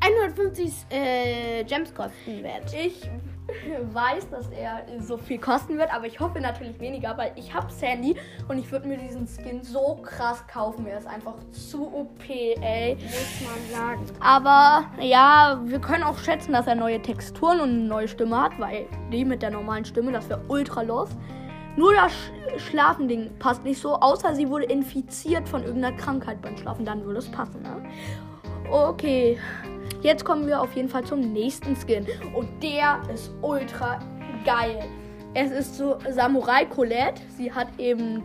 150 0.00 0.72
äh, 0.90 1.64
Gems 1.64 1.94
kosten 1.94 2.42
wird. 2.42 2.74
Ich 2.74 3.08
weiß, 3.92 4.28
dass 4.30 4.48
er 4.50 4.82
so 5.00 5.16
viel 5.16 5.38
kosten 5.38 5.78
wird, 5.78 5.92
aber 5.92 6.06
ich 6.06 6.20
hoffe 6.20 6.40
natürlich 6.40 6.78
weniger, 6.80 7.16
weil 7.16 7.32
ich 7.36 7.54
habe 7.54 7.70
Sandy 7.70 8.16
und 8.48 8.58
ich 8.58 8.70
würde 8.70 8.88
mir 8.88 8.96
diesen 8.96 9.26
Skin 9.26 9.62
so 9.62 9.98
krass 10.02 10.46
kaufen. 10.46 10.86
Er 10.86 10.98
ist 10.98 11.06
einfach 11.06 11.34
zu 11.52 11.86
OP, 11.86 12.28
ey. 12.28 12.96
Muss 12.96 13.40
man 13.42 13.78
sagen. 13.78 14.06
Aber 14.20 14.86
ja, 15.00 15.60
wir 15.64 15.80
können 15.80 16.02
auch 16.02 16.18
schätzen, 16.18 16.52
dass 16.52 16.66
er 16.66 16.74
neue 16.74 17.00
Texturen 17.00 17.60
und 17.60 17.70
eine 17.70 17.84
neue 17.84 18.08
Stimme 18.08 18.40
hat, 18.40 18.58
weil 18.58 18.86
die 19.12 19.24
mit 19.24 19.42
der 19.42 19.50
normalen 19.50 19.84
Stimme, 19.84 20.12
das 20.12 20.28
wäre 20.28 20.40
ultra 20.48 20.82
los. 20.82 21.10
Nur 21.76 21.94
das 21.94 22.12
Sch 22.12 22.30
Schlafending 22.70 23.30
passt 23.38 23.62
nicht 23.64 23.78
so, 23.78 23.96
außer 23.96 24.34
sie 24.34 24.48
wurde 24.48 24.64
infiziert 24.64 25.46
von 25.46 25.62
irgendeiner 25.62 25.94
Krankheit 25.96 26.40
beim 26.40 26.56
Schlafen, 26.56 26.86
dann 26.86 27.04
würde 27.04 27.18
es 27.18 27.30
passen, 27.30 27.60
ne? 27.60 27.84
Okay, 28.70 29.38
jetzt 30.06 30.24
kommen 30.24 30.46
wir 30.46 30.60
auf 30.60 30.74
jeden 30.76 30.88
Fall 30.88 31.04
zum 31.04 31.20
nächsten 31.32 31.74
Skin 31.74 32.06
und 32.32 32.62
der 32.62 33.02
ist 33.12 33.32
ultra 33.42 33.98
geil. 34.44 34.78
Es 35.34 35.50
ist 35.50 35.76
so 35.76 35.98
Samurai 36.08 36.64
Colette. 36.64 37.20
Sie 37.36 37.52
hat 37.52 37.66
eben 37.78 38.22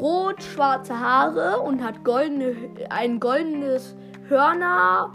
rot-schwarze 0.00 0.98
Haare 0.98 1.60
und 1.60 1.82
hat 1.82 2.04
goldene, 2.04 2.54
ein 2.90 3.18
goldenes 3.18 3.96
Hörner 4.28 5.12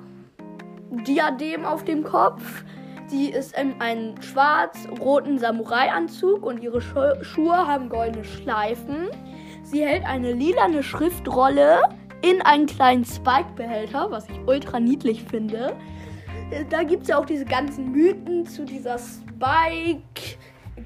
Diadem 1.07 1.65
auf 1.65 1.85
dem 1.85 2.03
Kopf. 2.03 2.65
Sie 3.07 3.29
ist 3.29 3.57
in 3.57 3.79
einem 3.79 4.21
schwarz-roten 4.21 5.39
Samurai-Anzug 5.39 6.45
und 6.45 6.61
ihre 6.61 6.81
Schu 6.81 6.99
Schuhe 7.21 7.67
haben 7.67 7.87
goldene 7.87 8.25
Schleifen. 8.25 9.07
Sie 9.63 9.85
hält 9.85 10.05
eine 10.05 10.33
lilane 10.33 10.83
Schriftrolle 10.83 11.79
in 12.21 12.41
einen 12.41 12.65
kleinen 12.65 13.05
Spike-Behälter, 13.05 14.11
was 14.11 14.27
ich 14.29 14.39
ultra 14.45 14.79
niedlich 14.79 15.23
finde. 15.23 15.75
Äh, 16.51 16.65
Da 16.69 16.83
gibt 16.83 17.03
es 17.03 17.09
ja 17.09 17.17
auch 17.17 17.25
diese 17.25 17.45
ganzen 17.45 17.91
Mythen 17.91 18.45
zu 18.45 18.65
dieser 18.65 18.97
Spike, 18.97 20.37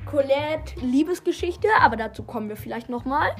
Colette, 0.05 0.79
Liebesgeschichte, 0.81 1.67
aber 1.81 1.95
dazu 1.95 2.23
kommen 2.23 2.49
wir 2.49 2.57
vielleicht 2.57 2.89
nochmal. 2.89 3.31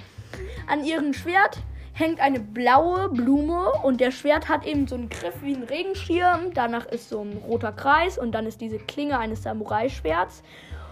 An 0.68 0.84
ihrem 0.84 1.14
Schwert 1.14 1.60
hängt 1.94 2.20
eine 2.20 2.40
blaue 2.42 3.10
Blume 3.10 3.72
und 3.84 4.02
der 4.02 4.12
Schwert 4.12 4.50
hat 4.50 4.66
eben 4.66 4.88
so 4.88 4.96
einen 4.96 5.10
Griff 5.10 5.42
wie 5.42 5.56
ein 5.56 5.64
Regenschirm. 5.64 6.54
Danach 6.54 6.86
ist 6.88 7.10
so 7.10 7.22
ein 7.22 7.38
roter 7.48 7.72
Kreis 7.72 8.18
und 8.18 8.34
dann 8.34 8.46
ist 8.46 8.60
diese 8.60 8.78
Klinge 8.80 9.18
eines 9.18 9.44
Samurai-Schwerts. 9.44 10.44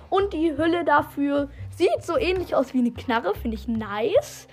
Und 0.10 0.32
die 0.32 0.56
Hülle 0.56 0.86
dafür 0.86 1.50
sieht 1.76 2.04
so 2.04 2.18
ähnlich 2.18 2.56
aus 2.56 2.74
wie 2.74 2.80
eine 2.80 2.92
Knarre, 2.92 3.34
finde 3.36 3.56
ich 3.58 3.68
nice. 3.68 4.48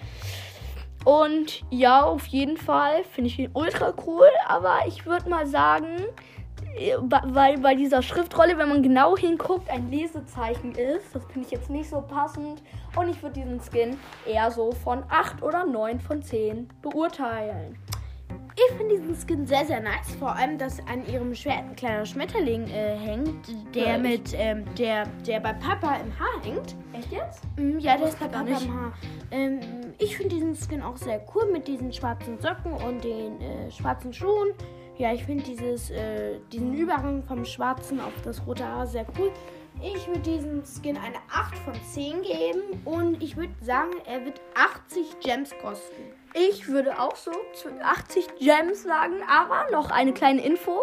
Und 1.04 1.62
ja, 1.70 2.02
auf 2.02 2.26
jeden 2.26 2.56
Fall 2.56 3.04
finde 3.04 3.28
ich 3.28 3.38
ihn 3.38 3.50
ultra 3.54 3.92
cool, 4.06 4.28
aber 4.46 4.80
ich 4.86 5.06
würde 5.06 5.30
mal 5.30 5.46
sagen, 5.46 5.86
äh, 6.76 6.96
weil 7.00 7.58
bei 7.58 7.74
dieser 7.74 8.02
Schriftrolle, 8.02 8.58
wenn 8.58 8.68
man 8.68 8.82
genau 8.82 9.16
hinguckt, 9.16 9.70
ein 9.70 9.90
Lesezeichen 9.90 10.72
ist. 10.72 11.14
Das 11.14 11.24
finde 11.26 11.46
ich 11.46 11.52
jetzt 11.52 11.70
nicht 11.70 11.88
so 11.88 12.00
passend. 12.00 12.62
Und 12.96 13.08
ich 13.08 13.22
würde 13.22 13.40
diesen 13.40 13.60
Skin 13.60 13.96
eher 14.26 14.50
so 14.50 14.72
von 14.72 15.02
8 15.08 15.42
oder 15.42 15.64
9 15.64 16.00
von 16.00 16.22
10 16.22 16.68
beurteilen. 16.82 17.78
Ich 18.68 18.76
finde 18.76 18.98
diesen 18.98 19.14
Skin 19.16 19.46
sehr, 19.46 19.64
sehr 19.64 19.80
nice. 19.80 20.10
Vor 20.18 20.34
allem, 20.34 20.58
dass 20.58 20.80
an 20.86 21.06
ihrem 21.06 21.34
Schwert 21.34 21.58
ein 21.58 21.76
kleiner 21.76 22.04
Schmetterling 22.04 22.68
äh, 22.68 22.96
hängt, 22.96 23.46
der 23.74 23.92
Ja, 23.92 23.98
mit, 23.98 24.34
ähm, 24.34 24.64
der, 24.76 25.06
der 25.26 25.40
bei 25.40 25.52
Papa 25.54 25.96
im 25.96 26.12
Haar 26.18 26.42
hängt. 26.42 26.74
Echt 26.92 27.10
jetzt? 27.12 27.42
Mm, 27.56 27.78
Ja, 27.78 27.96
der 27.96 28.08
ist 28.08 28.18
bei 28.18 28.26
Papa 28.28 28.42
nicht. 28.44 28.66
im 28.66 28.74
Haar. 28.74 28.92
Ähm, 29.30 29.60
ich 29.98 30.16
finde 30.16 30.34
diesen 30.34 30.54
Skin 30.56 30.82
auch 30.82 30.96
sehr 30.96 31.24
cool 31.34 31.50
mit 31.52 31.68
diesen 31.68 31.92
schwarzen 31.92 32.38
Socken 32.40 32.72
und 32.72 33.02
den 33.04 33.40
äh, 33.40 33.70
schwarzen 33.70 34.12
Schuhen. 34.12 34.48
Ja, 34.98 35.12
ich 35.14 35.24
finde 35.24 35.42
dieses, 35.44 35.90
äh, 35.90 36.38
diesen 36.52 36.74
Übergang 36.74 37.22
vom 37.22 37.44
schwarzen 37.46 38.00
auf 38.00 38.12
das 38.24 38.46
rote 38.46 38.66
Haar 38.66 38.86
sehr 38.86 39.06
cool. 39.18 39.30
Ich 39.82 40.06
würde 40.08 40.20
diesem 40.20 40.62
Skin 40.64 40.96
eine 40.98 41.16
8 41.32 41.56
von 41.58 41.74
10 41.94 42.22
geben 42.22 42.82
und 42.84 43.22
ich 43.22 43.36
würde 43.36 43.54
sagen, 43.62 43.92
er 44.04 44.24
wird 44.26 44.40
80 44.54 45.20
Gems 45.20 45.54
kosten. 45.62 46.02
Ich 46.34 46.68
würde 46.68 47.00
auch 47.00 47.16
so 47.16 47.32
zu 47.54 47.68
80 47.82 48.36
Gems 48.38 48.84
sagen, 48.84 49.16
aber 49.28 49.70
noch 49.72 49.90
eine 49.90 50.12
kleine 50.12 50.44
Info. 50.44 50.78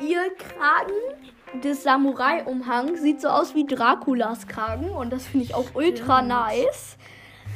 Ihr 0.00 0.20
Kragen 0.36 1.60
des 1.62 1.82
Samurai-Umhangs 1.82 3.00
sieht 3.00 3.20
so 3.20 3.28
aus 3.28 3.54
wie 3.54 3.66
Draculas 3.66 4.46
Kragen 4.46 4.90
und 4.90 5.12
das 5.12 5.26
finde 5.26 5.46
ich 5.46 5.54
auch 5.54 5.74
ultra 5.74 6.16
Stimmt. 6.16 6.28
nice. 6.28 6.96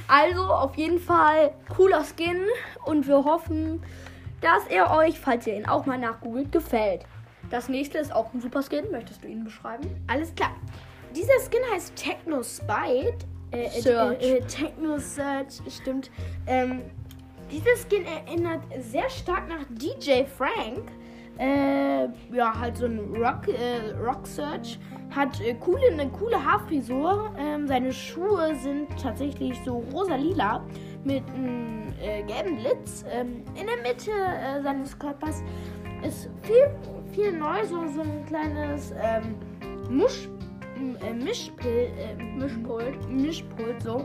Also 0.09 0.43
auf 0.43 0.77
jeden 0.77 0.99
Fall 1.01 1.53
cooler 1.75 2.05
Skin 2.05 2.43
und 2.85 3.07
wir 3.07 3.25
hoffen, 3.25 3.83
dass 4.41 4.67
er 4.69 4.93
euch, 4.97 5.19
falls 5.19 5.47
ihr 5.47 5.57
ihn 5.57 5.67
auch 5.67 5.87
mal 5.87 5.99
nachgoogelt, 5.99 6.53
gefällt. 6.53 7.03
Das 7.51 7.69
nächste 7.69 7.99
ist 7.99 8.13
auch 8.15 8.33
ein 8.33 8.41
super 8.41 8.63
Skin. 8.63 8.91
Möchtest 8.91 9.25
du 9.25 9.29
ihn 9.29 9.45
beschreiben? 9.45 9.89
Alles 10.07 10.35
klar. 10.35 10.55
Dieser 11.15 11.39
Skin 11.41 11.61
heißt 11.73 11.97
Techno 11.97 12.43
Spite. 12.43 13.19
Äh, 13.51 13.65
äh, 13.65 13.81
Search. 13.81 14.23
Äh, 14.23 14.37
äh, 14.39 14.41
Techno 14.43 14.99
Search, 14.99 15.61
stimmt. 15.69 16.11
Ähm, 16.47 16.83
dieser 17.51 17.77
Skin 17.77 18.05
erinnert 18.05 18.63
sehr 18.81 19.09
stark 19.11 19.49
nach 19.49 19.65
DJ 19.71 20.25
Frank. 20.25 20.91
Äh, 21.39 22.09
ja, 22.35 22.59
halt 22.59 22.79
so 22.79 22.87
ein 22.87 22.99
Rock, 23.15 23.49
äh, 23.49 23.93
Rock 24.03 24.27
Search. 24.27 24.79
Hat 25.15 25.41
äh, 25.41 25.55
coole, 25.55 25.89
eine 25.93 26.09
coole 26.09 26.43
Haarfrisur. 26.43 27.31
Ähm, 27.39 27.67
seine 27.67 27.93
Schuhe 27.93 28.55
sind 28.57 28.89
tatsächlich 29.01 29.59
so 29.65 29.85
rosa-lila 29.93 30.65
mit 31.05 31.23
einem 31.35 31.93
äh, 32.01 32.23
gelben 32.23 32.57
Blitz. 32.57 33.05
Ähm, 33.11 33.43
in 33.55 33.67
der 33.67 33.77
Mitte 33.83 34.11
äh, 34.11 34.63
seines 34.63 34.99
Körpers 34.99 35.43
ist 36.07 36.31
viel, 36.43 36.71
viel 37.13 37.33
neu, 37.33 37.65
so, 37.65 37.87
so 37.89 38.01
ein 38.01 38.25
kleines 38.27 38.93
ähm, 39.03 39.37
Musch, 39.91 40.29
äh, 41.03 41.13
Mischpil, 41.13 41.91
äh, 41.99 42.23
Mischpult. 42.39 43.09
Mischpult 43.11 43.83
so. 43.83 44.05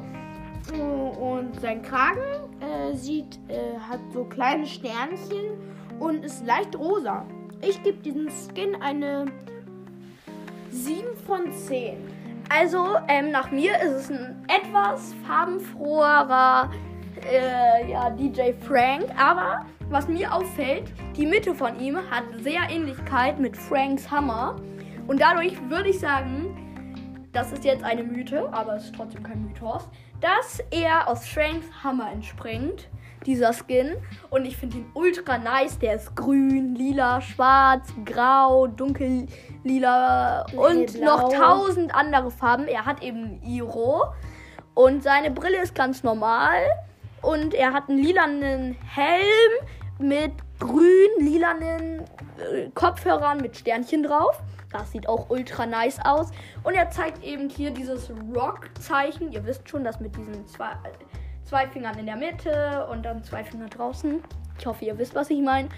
Und 0.69 1.59
sein 1.59 1.81
Kragen 1.81 2.21
äh, 2.59 2.95
sieht, 2.95 3.39
äh, 3.47 3.77
hat 3.79 3.99
so 4.13 4.23
kleine 4.25 4.65
Sternchen 4.65 5.57
und 5.99 6.23
ist 6.23 6.45
leicht 6.45 6.75
rosa. 6.77 7.25
Ich 7.61 7.81
gebe 7.83 7.97
diesem 7.97 8.29
Skin 8.29 8.81
eine 8.81 9.25
7 10.69 11.15
von 11.25 11.51
10. 11.51 11.97
Also, 12.49 12.97
ähm, 13.07 13.31
nach 13.31 13.51
mir 13.51 13.79
ist 13.81 13.91
es 13.91 14.11
ein 14.11 14.45
etwas 14.47 15.13
farbenfroherer 15.25 16.71
äh, 17.29 17.91
ja, 17.91 18.09
DJ 18.09 18.53
Frank. 18.67 19.05
Aber 19.17 19.65
was 19.89 20.07
mir 20.07 20.33
auffällt, 20.33 20.91
die 21.15 21.25
Mitte 21.25 21.53
von 21.53 21.79
ihm 21.79 21.97
hat 21.97 22.23
sehr 22.41 22.61
Ähnlichkeit 22.69 23.39
mit 23.39 23.55
Franks 23.55 24.09
Hammer. 24.09 24.55
Und 25.07 25.21
dadurch 25.21 25.57
würde 25.69 25.89
ich 25.89 25.99
sagen, 25.99 26.57
das 27.31 27.51
ist 27.51 27.63
jetzt 27.63 27.83
eine 27.83 28.03
Mythe, 28.03 28.51
aber 28.51 28.75
es 28.75 28.85
ist 28.85 28.95
trotzdem 28.95 29.23
kein 29.23 29.45
Mythos, 29.45 29.89
dass 30.21 30.63
er 30.71 31.07
aus 31.07 31.27
Franks 31.27 31.67
Hammer 31.83 32.11
entspringt, 32.11 32.87
dieser 33.25 33.53
Skin. 33.53 33.97
Und 34.29 34.45
ich 34.45 34.55
finde 34.57 34.77
ihn 34.77 34.85
ultra 34.93 35.37
nice. 35.37 35.77
Der 35.79 35.95
ist 35.95 36.15
grün, 36.15 36.75
lila, 36.75 37.21
schwarz, 37.21 37.91
grau, 38.05 38.67
dunkellila 38.67 40.45
und 40.55 40.93
Blau. 40.93 41.05
noch 41.05 41.33
tausend 41.33 41.93
andere 41.93 42.31
Farben. 42.31 42.67
Er 42.67 42.85
hat 42.85 43.01
eben 43.01 43.41
Iro 43.43 44.05
und 44.73 45.03
seine 45.03 45.31
Brille 45.31 45.61
ist 45.61 45.75
ganz 45.75 46.03
normal. 46.03 46.61
Und 47.21 47.53
er 47.53 47.73
hat 47.73 47.89
einen 47.89 47.99
lilanen 47.99 48.75
Helm 48.87 49.67
mit 49.99 50.31
grün-lilanen 50.59 51.99
äh, 51.99 52.69
Kopfhörern 52.73 53.39
mit 53.41 53.57
Sternchen 53.57 54.03
drauf. 54.03 54.39
Das 54.71 54.91
sieht 54.91 55.07
auch 55.07 55.29
ultra 55.29 55.65
nice 55.65 55.99
aus. 56.03 56.31
Und 56.63 56.73
er 56.73 56.89
zeigt 56.89 57.23
eben 57.23 57.49
hier 57.49 57.71
dieses 57.71 58.11
Rock-Zeichen. 58.33 59.31
Ihr 59.31 59.45
wisst 59.45 59.67
schon, 59.69 59.83
das 59.83 59.99
mit 59.99 60.15
diesen 60.15 60.47
zwei, 60.47 60.71
zwei 61.43 61.67
Fingern 61.67 61.97
in 61.99 62.05
der 62.05 62.15
Mitte 62.15 62.87
und 62.91 63.03
dann 63.03 63.23
zwei 63.23 63.43
Finger 63.43 63.67
draußen. 63.67 64.21
Ich 64.57 64.65
hoffe, 64.65 64.85
ihr 64.85 64.97
wisst, 64.97 65.15
was 65.15 65.29
ich 65.29 65.41
meine. 65.41 65.69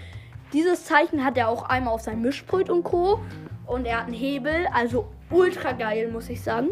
Dieses 0.52 0.84
Zeichen 0.84 1.24
hat 1.24 1.36
er 1.36 1.48
auch 1.48 1.64
einmal 1.64 1.94
auf 1.94 2.02
seinem 2.02 2.22
Mischpult 2.22 2.70
und 2.70 2.84
Co. 2.84 3.20
Und 3.66 3.86
er 3.86 3.98
hat 3.98 4.04
einen 4.04 4.14
Hebel, 4.14 4.66
also 4.72 5.06
ultra 5.30 5.72
geil, 5.72 6.10
muss 6.12 6.28
ich 6.28 6.42
sagen. 6.42 6.70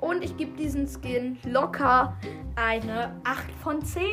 Und 0.00 0.22
ich 0.24 0.36
gebe 0.36 0.56
diesen 0.56 0.86
Skin 0.86 1.38
locker 1.44 2.16
eine 2.56 3.14
8 3.24 3.50
von 3.62 3.84
10. 3.84 4.04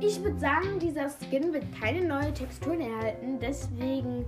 Ich 0.00 0.22
würde 0.22 0.38
sagen, 0.38 0.78
dieser 0.80 1.08
Skin 1.08 1.52
wird 1.52 1.64
keine 1.80 2.04
neue 2.04 2.32
Texturen 2.32 2.80
erhalten. 2.80 3.38
Deswegen 3.40 4.24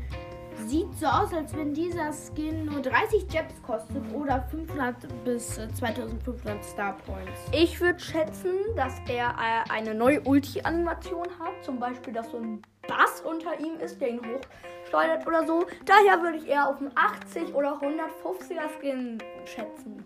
sieht 0.67 0.93
so 0.99 1.07
aus, 1.07 1.33
als 1.33 1.57
wenn 1.57 1.75
dieser 1.75 2.13
Skin 2.13 2.67
nur 2.67 2.81
30 2.81 3.29
Gems 3.29 3.63
kostet 3.63 4.03
oder 4.13 4.43
500 4.51 4.97
bis 5.25 5.59
äh, 5.59 5.69
2500 5.73 6.65
Star 6.65 6.97
Points. 7.07 7.41
Ich 7.53 7.81
würde 7.81 7.99
schätzen, 8.01 8.53
dass 8.77 8.95
er 9.09 9.31
äh, 9.31 9.71
eine 9.71 9.95
neue 9.95 10.21
Ulti-Animation 10.23 11.27
hat. 11.39 11.63
Zum 11.63 11.79
Beispiel, 11.79 12.13
dass 12.13 12.31
so 12.31 12.39
ein 12.39 12.63
Bass 12.87 13.23
unter 13.23 13.59
ihm 13.61 13.79
ist, 13.81 14.01
der 14.01 14.11
ihn 14.11 14.21
hochsteuert 14.21 15.27
oder 15.27 15.47
so. 15.47 15.67
Daher 15.85 16.23
würde 16.23 16.39
ich 16.39 16.49
eher 16.49 16.69
auf 16.69 16.79
einen 16.79 16.93
80 16.95 17.55
oder 17.55 17.81
150er 17.81 18.69
Skin 18.79 19.19
schätzen. 19.45 20.05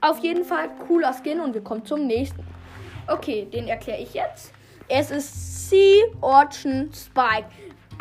Auf 0.00 0.18
jeden 0.18 0.44
Fall 0.44 0.70
cooler 0.86 1.14
Skin 1.14 1.40
und 1.40 1.54
wir 1.54 1.62
kommen 1.62 1.84
zum 1.84 2.06
nächsten. 2.06 2.44
Okay, 3.08 3.46
den 3.46 3.68
erkläre 3.68 4.00
ich 4.00 4.14
jetzt. 4.14 4.52
Es 4.88 5.10
ist 5.10 5.70
Sea 5.70 6.04
Orchard 6.20 6.94
Spike. 6.94 7.48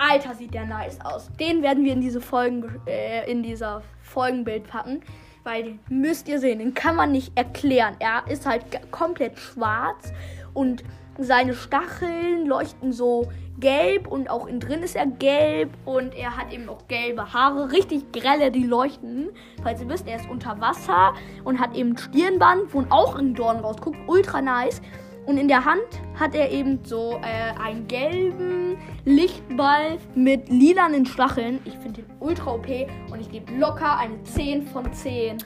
Alter, 0.01 0.34
sieht 0.34 0.53
der 0.53 0.65
nice 0.65 1.00
aus. 1.03 1.29
Den 1.39 1.62
werden 1.62 1.84
wir 1.84 1.93
in 1.93 2.01
diese 2.01 2.22
Folgen, 2.22 2.81
äh, 2.88 3.29
in 3.31 3.43
dieser 3.43 3.84
Folgenbild 4.01 4.67
packen. 4.67 5.01
Weil 5.43 5.63
den 5.63 5.79
müsst 5.89 6.27
ihr 6.27 6.39
sehen, 6.39 6.60
den 6.60 6.74
kann 6.74 6.96
man 6.96 7.12
nicht 7.12 7.31
erklären. 7.36 7.96
Er 8.00 8.24
ist 8.27 8.46
halt 8.46 8.63
komplett 8.91 9.39
schwarz 9.39 10.12
und 10.53 10.84
seine 11.17 11.53
Stacheln 11.53 12.46
leuchten 12.46 12.93
so 12.93 13.29
gelb 13.60 14.08
und 14.08 14.29
auch 14.29 14.48
innen 14.48 14.60
drin 14.60 14.81
ist 14.81 14.96
er 14.96 15.05
gelb 15.05 15.70
und 15.86 16.15
er 16.15 16.36
hat 16.38 16.51
eben 16.51 16.67
auch 16.70 16.88
gelbe 16.88 17.34
Haare, 17.34 17.72
richtig 17.72 18.12
grelle, 18.12 18.51
die 18.51 18.63
leuchten. 18.63 19.29
Falls 19.62 19.81
ihr 19.81 19.89
wisst, 19.89 20.08
er 20.08 20.17
ist 20.17 20.29
unter 20.29 20.60
Wasser 20.62 21.13
und 21.43 21.60
hat 21.60 21.75
eben 21.75 21.98
Stirnband, 21.98 22.74
wo 22.74 22.84
auch 22.89 23.15
ein 23.15 23.36
Dorn 23.36 23.58
rausguckt, 23.58 23.98
ultra 24.08 24.41
nice. 24.41 24.81
Und 25.25 25.38
in 25.38 25.48
der 25.48 25.63
Hand 25.66 25.82
hat 26.20 26.34
er 26.36 26.51
eben 26.51 26.80
so 26.84 27.20
äh, 27.22 27.60
einen 27.60 27.88
gelben 27.88 28.78
Lichtball 29.06 29.98
mit 30.16 30.50
lilanen 30.50 31.06
Stacheln. 31.06 31.60
Ich 31.66 31.75
finde 31.78 32.01
den 32.01 32.16
ultra 32.20 32.54
OP 32.56 32.68
und 33.12 33.22
ich 33.22 33.30
gebe 33.30 33.54
locker 33.56 33.98
eine 33.98 34.22
10 34.24 34.66
von 34.68 34.92
10. 34.92 35.38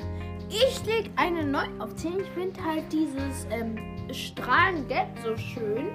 Ich 0.49 0.85
leg 0.85 1.09
eine 1.17 1.43
9 1.43 1.81
auf 1.81 1.95
10. 1.95 2.19
Ich 2.19 2.29
finde 2.29 2.63
halt 2.63 2.83
dieses 2.91 3.47
ähm, 3.51 3.75
Strahlengelb 4.11 5.07
so 5.23 5.35
schön. 5.35 5.85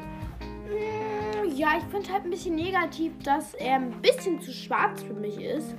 Mm, 0.69 1.57
Ja, 1.57 1.69
ich 1.79 1.85
finde 1.85 2.13
halt 2.13 2.25
ein 2.25 2.31
bisschen 2.31 2.57
negativ, 2.57 3.13
dass 3.25 3.55
er 3.55 3.77
ein 3.77 3.93
bisschen 4.03 4.41
zu 4.41 4.53
schwarz 4.53 5.03
für 5.03 5.15
mich 5.15 5.41
ist. 5.41 5.75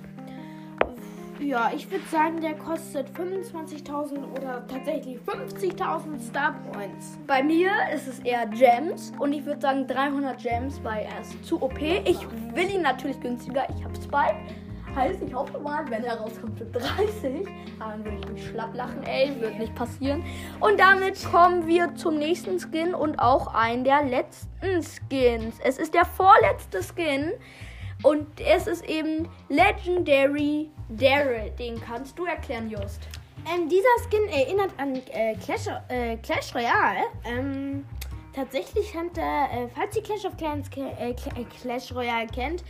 Ja, 1.42 1.72
ich 1.76 1.90
würde 1.90 2.06
sagen, 2.06 2.40
der 2.40 2.54
kostet 2.54 3.10
25.000 3.18 4.32
oder 4.38 4.66
tatsächlich 4.68 5.18
50.000 5.26 6.20
Star 6.22 6.54
Points. 6.72 7.18
Bei 7.26 7.42
mir 7.42 7.72
ist 7.94 8.08
es 8.08 8.20
eher 8.20 8.46
Gems 8.46 9.12
und 9.18 9.34
ich 9.34 9.44
würde 9.44 9.60
sagen 9.60 9.88
300 9.88 10.40
Gems, 10.40 10.80
weil 10.84 11.04
er 11.06 11.22
ist 11.22 11.44
zu 11.44 11.60
OP. 11.60 11.82
Ich 11.82 12.20
will 12.54 12.70
ihn 12.70 12.84
natürlich 12.84 13.20
günstiger, 13.20 13.66
ich 13.76 13.84
habe 13.84 13.96
Spike. 13.96 14.38
Heißt, 14.96 15.22
ich 15.26 15.34
hoffe 15.34 15.58
mal, 15.58 15.90
wenn 15.90 16.04
er 16.04 16.20
rauskommt 16.20 16.60
für 16.60 16.66
30, 16.66 17.48
dann 17.80 18.06
würde 18.06 18.18
ich 18.20 18.30
mich 18.30 18.48
schlapp 18.48 18.76
lachen, 18.76 19.02
ey, 19.04 19.34
wird 19.40 19.58
nicht 19.58 19.74
passieren. 19.74 20.24
Und 20.60 20.80
damit 20.80 21.24
kommen 21.32 21.66
wir 21.66 21.96
zum 21.96 22.18
nächsten 22.18 22.60
Skin 22.60 22.94
und 22.94 23.18
auch 23.18 23.54
einen 23.54 23.84
der 23.84 24.04
letzten 24.04 24.84
Skins. 24.84 25.56
Es 25.64 25.80
ist 25.80 25.96
der 25.96 26.06
vorletzte 26.06 26.82
Skin 26.84 27.32
und 28.04 28.28
es 28.40 28.68
ist 28.68 28.86
eben 28.90 29.28
Legendary 29.50 30.70
Daryl. 30.90 31.52
Den 31.58 31.80
kannst 31.80 32.18
du 32.18 32.26
erklären, 32.26 32.70
Just. 32.70 33.02
Ähm, 33.52 33.68
dieser 33.70 33.88
Skin 34.08 34.28
erinnert 34.30 34.72
an 34.78 34.96
äh, 35.12 35.36
Clash, 35.36 35.68
äh, 35.88 36.18
Clash 36.18 36.54
Royale. 36.54 37.06
Ähm, 37.26 37.86
tatsächlich 38.34 38.96
hat 38.96 39.18
er, 39.18 39.50
äh, 39.52 39.68
falls 39.74 39.96
ihr 39.96 40.04
Clash 40.04 40.26
of 40.26 40.38
Clans 40.38 40.70
äh, 40.76 41.14
Clash 41.62 41.94
Royale 41.94 42.28
kennt, 42.28 42.64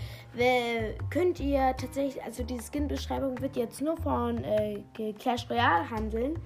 könnt 1.09 1.41
ihr 1.41 1.75
tatsächlich, 1.75 2.23
also 2.23 2.43
die 2.43 2.57
Skin-Beschreibung 2.57 3.41
wird 3.41 3.57
jetzt 3.57 3.81
nur 3.81 3.97
von 3.97 4.41
äh, 4.45 4.81
Clash 5.19 5.49
Royale 5.49 5.89
handeln. 5.89 6.39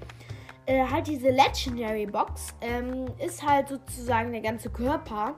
Äh, 0.65 0.83
halt 0.83 1.05
diese 1.05 1.29
Legendary 1.29 2.07
Box 2.07 2.55
ähm, 2.61 3.05
ist 3.23 3.45
halt 3.45 3.67
sozusagen 3.69 4.31
der 4.31 4.41
ganze 4.41 4.71
Körper. 4.71 5.35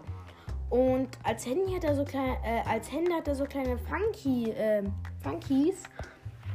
Und 0.69 1.09
als 1.23 1.45
Handy 1.45 1.73
hat 1.73 1.83
er 1.83 1.95
so 1.95 2.03
kleine, 2.03 2.37
äh, 2.43 2.67
als 2.69 2.91
Hände 2.91 3.13
hat 3.13 3.27
er 3.27 3.35
so 3.35 3.45
kleine 3.45 3.77
Funky, 3.77 4.51
äh, 4.51 4.83
Funkies. 5.23 5.83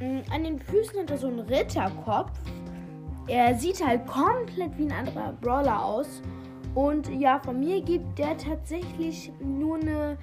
Ähm, 0.01 0.23
an 0.31 0.45
den 0.45 0.59
Füßen 0.59 1.01
hat 1.01 1.11
er 1.11 1.19
so 1.19 1.29
einen 1.29 1.41
Ritterkopf. 1.41 2.33
Er 3.27 3.55
sieht 3.55 3.85
halt 3.85 4.07
komplett 4.07 4.77
wie 4.77 4.85
ein 4.85 4.93
anderer 4.93 5.33
Brawler 5.41 5.83
aus. 5.83 6.21
Und 6.75 7.09
ja, 7.09 7.39
von 7.39 7.61
mir 7.61 7.81
gibt 7.81 8.19
der 8.19 8.37
tatsächlich 8.37 9.33
nur 9.41 9.77
eine 9.77 10.19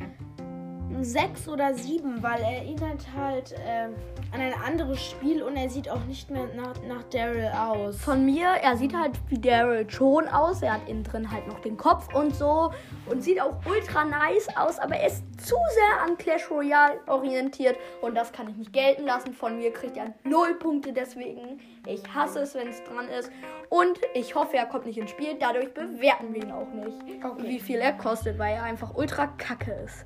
6 1.02 1.48
oder 1.48 1.74
7, 1.74 2.22
weil 2.22 2.42
er 2.42 2.58
erinnert 2.58 3.06
halt 3.16 3.54
äh, 3.54 3.88
an 4.34 4.42
ein 4.42 4.54
anderes 4.54 5.02
Spiel 5.02 5.44
und 5.44 5.56
er 5.56 5.70
sieht 5.70 5.90
auch 5.90 6.04
nicht 6.06 6.30
mehr 6.30 6.48
nach, 6.56 6.76
nach 6.88 7.04
Daryl 7.04 7.52
aus. 7.56 7.98
Von 7.98 8.26
mir, 8.26 8.48
er 8.48 8.78
sieht 8.78 8.94
halt 8.94 9.14
wie 9.28 9.40
Daryl 9.40 9.90
schon 9.90 10.28
aus. 10.28 10.62
Er 10.62 10.74
hat 10.74 10.88
innen 10.88 11.04
drin 11.04 11.32
halt 11.32 11.48
noch 11.48 11.60
den 11.60 11.78
Kopf 11.78 12.14
und 12.14 12.36
so 12.36 12.72
und 13.06 13.24
sieht 13.24 13.42
auch 13.42 13.56
ultra 13.66 14.06
nice 14.06 14.48
aus, 14.58 14.80
aber 14.80 14.96
er 14.96 15.08
ist 15.08 15.24
zu 15.40 15.56
sehr 15.56 16.04
an 16.06 16.18
Clash 16.18 16.50
Royale 16.50 17.00
orientiert 17.08 17.78
und 18.02 18.16
das 18.16 18.32
kann 18.32 18.50
ich 18.50 18.56
nicht 18.56 18.74
gelten 18.74 19.06
lassen. 19.06 19.34
Von 19.34 19.58
mir 19.58 19.72
kriegt 19.72 19.98
er 19.98 20.14
0 20.24 20.56
Punkte 20.56 20.94
deswegen. 20.94 21.60
Ich 21.86 22.04
hasse 22.14 22.40
es, 22.40 22.56
wenn 22.56 22.68
es 22.68 22.84
dran 22.84 23.08
ist. 23.08 23.32
Und 23.70 24.00
ich 24.14 24.36
hoffe, 24.36 24.58
er 24.58 24.66
kommt 24.66 24.86
nicht 24.86 24.98
ins 24.98 25.12
Spiel. 25.12 25.36
Dadurch 25.40 25.74
bewerten 25.74 26.34
wir 26.34 26.44
ihn 26.44 26.52
auch 26.52 26.72
nicht, 26.74 27.24
okay. 27.24 27.44
wie 27.44 27.60
viel 27.60 27.80
er 27.80 27.94
kostet, 27.94 28.38
weil 28.38 28.56
er 28.56 28.64
einfach 28.64 28.96
ultra 28.96 29.28
kacke 29.28 29.72
ist. 29.86 30.06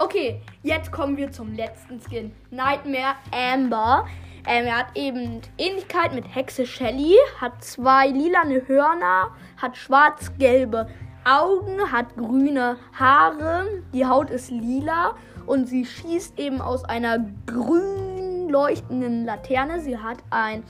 Okay, 0.00 0.40
jetzt 0.62 0.92
kommen 0.92 1.16
wir 1.16 1.32
zum 1.32 1.54
letzten 1.54 2.00
Skin. 2.00 2.30
Nightmare 2.52 3.16
Amber. 3.32 4.06
Ähm, 4.46 4.66
er 4.66 4.78
hat 4.78 4.96
eben 4.96 5.40
Ähnlichkeit 5.58 6.14
mit 6.14 6.36
Hexe 6.36 6.66
Shelly, 6.66 7.16
hat 7.40 7.64
zwei 7.64 8.06
lilane 8.06 8.68
Hörner, 8.68 9.32
hat 9.56 9.76
schwarz-gelbe 9.76 10.88
Augen, 11.24 11.90
hat 11.90 12.16
grüne 12.16 12.76
Haare, 12.92 13.82
die 13.92 14.06
Haut 14.06 14.30
ist 14.30 14.52
lila 14.52 15.16
und 15.46 15.68
sie 15.68 15.84
schießt 15.84 16.38
eben 16.38 16.60
aus 16.60 16.84
einer 16.84 17.18
grün 17.46 18.48
leuchtenden 18.48 19.24
Laterne. 19.24 19.80
Sie 19.80 19.98
hat 19.98 20.18
einen 20.30 20.62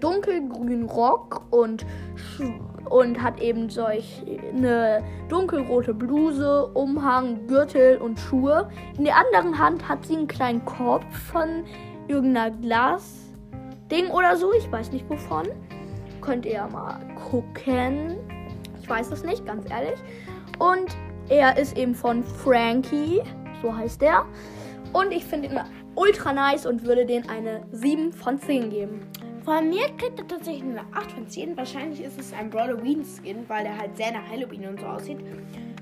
dunkelgrünen 0.00 0.84
Rock 0.84 1.42
und 1.50 1.86
und 2.90 3.20
hat 3.22 3.40
eben 3.40 3.68
solch 3.68 4.22
eine 4.54 5.02
dunkelrote 5.28 5.92
Bluse, 5.92 6.66
Umhang, 6.68 7.46
Gürtel 7.46 7.98
und 7.98 8.18
Schuhe. 8.18 8.68
In 8.96 9.04
der 9.04 9.16
anderen 9.16 9.58
Hand 9.58 9.88
hat 9.88 10.06
sie 10.06 10.16
einen 10.16 10.28
kleinen 10.28 10.64
Korb 10.64 11.04
von 11.12 11.64
irgendeiner 12.08 12.50
Glasding 12.56 14.10
oder 14.12 14.36
so. 14.36 14.52
Ich 14.54 14.70
weiß 14.70 14.92
nicht 14.92 15.08
wovon. 15.10 15.46
Könnt 16.20 16.46
ihr 16.46 16.66
mal 16.72 16.98
gucken. 17.30 18.16
Ich 18.80 18.88
weiß 18.88 19.10
es 19.10 19.24
nicht, 19.24 19.44
ganz 19.44 19.68
ehrlich. 19.70 19.98
Und 20.58 20.96
er 21.28 21.58
ist 21.58 21.76
eben 21.76 21.94
von 21.94 22.22
Frankie, 22.22 23.20
so 23.62 23.76
heißt 23.76 24.02
er. 24.02 24.26
Und 24.92 25.10
ich 25.12 25.24
finde 25.24 25.48
ihn 25.48 25.60
ultra 25.96 26.32
nice 26.32 26.66
und 26.66 26.84
würde 26.84 27.04
den 27.04 27.28
eine 27.28 27.62
7 27.72 28.12
von 28.12 28.38
10 28.38 28.70
geben. 28.70 29.00
Von 29.46 29.68
mir 29.68 29.86
kriegt 29.96 30.18
er 30.18 30.26
tatsächlich 30.26 30.64
eine 30.64 30.80
8 30.92 31.12
von 31.12 31.28
10. 31.28 31.56
Wahrscheinlich 31.56 32.02
ist 32.02 32.18
es 32.18 32.32
ein 32.32 32.52
Halloween-Skin, 32.52 33.48
weil 33.48 33.62
der 33.62 33.78
halt 33.78 33.96
sehr 33.96 34.10
nach 34.10 34.28
Halloween 34.28 34.66
und 34.66 34.80
so 34.80 34.86
aussieht. 34.86 35.20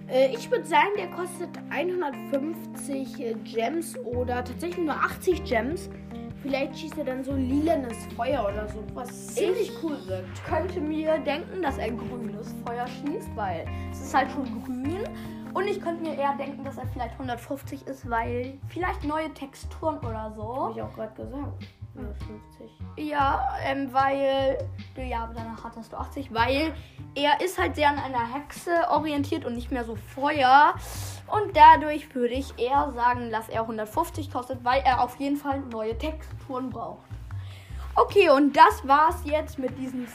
Äh, 0.07 0.35
ich 0.35 0.51
würde 0.51 0.67
sagen, 0.67 0.91
der 0.99 1.11
kostet 1.13 1.49
150 1.71 3.21
äh, 3.21 3.35
Gems 3.43 3.97
oder 4.01 4.45
tatsächlich 4.45 4.85
nur 4.85 4.95
80 4.95 5.45
Gems. 5.45 5.89
Vielleicht 6.43 6.79
schießt 6.79 6.99
er 6.99 7.05
dann 7.07 7.25
so 7.25 7.33
lilanes 7.33 7.97
Feuer 8.15 8.45
oder 8.45 8.69
so, 8.69 8.85
was 8.93 9.29
ziemlich 9.29 9.73
cool 9.83 9.97
wirkt. 10.09 10.29
Ich 10.35 10.45
könnte 10.45 10.79
mir 10.83 11.17
denken, 11.21 11.63
dass 11.63 11.79
er 11.79 11.91
grünes 11.91 12.55
Feuer 12.67 12.87
schießt, 12.87 13.35
weil 13.35 13.65
es 13.91 14.03
ist 14.03 14.15
halt 14.15 14.31
schon 14.31 14.45
grün. 14.63 15.05
Und 15.55 15.67
ich 15.69 15.81
könnte 15.81 16.03
mir 16.03 16.19
eher 16.19 16.37
denken, 16.37 16.65
dass 16.65 16.77
er 16.77 16.87
vielleicht 16.89 17.13
150 17.13 17.87
ist, 17.87 18.11
weil 18.11 18.59
vielleicht 18.69 19.05
neue 19.05 19.33
Texturen 19.33 20.01
oder 20.01 20.35
so. 20.37 20.55
Habe 20.55 20.73
ich 20.77 20.83
auch 20.83 20.93
gerade 20.93 21.15
gesagt. 21.15 21.65
150. 21.95 22.71
Ja, 22.97 23.49
ähm, 23.65 23.93
weil. 23.93 24.59
Ja, 24.97 25.25
aber 25.25 25.35
danach 25.35 25.65
hattest 25.65 25.93
du 25.93 25.97
80, 25.97 26.33
weil 26.33 26.75
er 27.15 27.41
ist 27.41 27.59
halt 27.59 27.77
sehr 27.77 27.89
an 27.89 27.99
einer 27.99 28.33
Hexe 28.35 28.71
orientiert 28.91 29.45
und 29.45 29.55
nicht 29.55 29.71
mehr 29.71 29.85
so 29.85 29.97
Feuer. 29.97 30.75
Und 31.27 31.57
dadurch 31.57 32.15
würde 32.15 32.35
ich 32.35 32.59
eher 32.59 32.93
sagen, 32.95 33.31
dass 33.31 33.49
er 33.49 33.63
150 33.63 34.31
kostet, 34.33 34.65
weil 34.65 34.83
er 34.85 35.03
auf 35.03 35.17
jeden 35.17 35.37
Fall 35.37 35.61
neue 35.61 35.97
Texturen 35.97 36.71
braucht. 36.71 37.07
Okay, 37.97 38.29
und 38.29 38.57
das 38.57 38.87
war's 38.87 39.23
jetzt 39.25 39.59
mit 39.59 39.79
diesem 39.79 40.07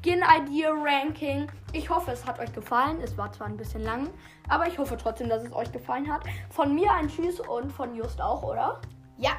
Skin 0.00 0.22
Idea 0.22 0.70
Ranking. 0.70 1.50
Ich 1.72 1.90
hoffe, 1.90 2.12
es 2.12 2.24
hat 2.24 2.38
euch 2.38 2.52
gefallen. 2.52 3.00
Es 3.02 3.16
war 3.18 3.32
zwar 3.32 3.48
ein 3.48 3.56
bisschen 3.56 3.82
lang, 3.82 4.08
aber 4.48 4.68
ich 4.68 4.78
hoffe 4.78 4.96
trotzdem, 4.96 5.28
dass 5.28 5.42
es 5.42 5.52
euch 5.52 5.72
gefallen 5.72 6.12
hat. 6.12 6.22
Von 6.50 6.74
mir 6.74 6.92
ein 6.92 7.08
Tschüss 7.08 7.40
und 7.40 7.72
von 7.72 7.94
Just 7.94 8.20
auch, 8.20 8.42
oder? 8.42 8.80
Ja. 9.18 9.32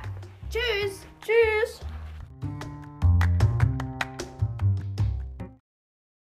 Tschüss. 0.56 1.06
Tschüss. 1.20 1.82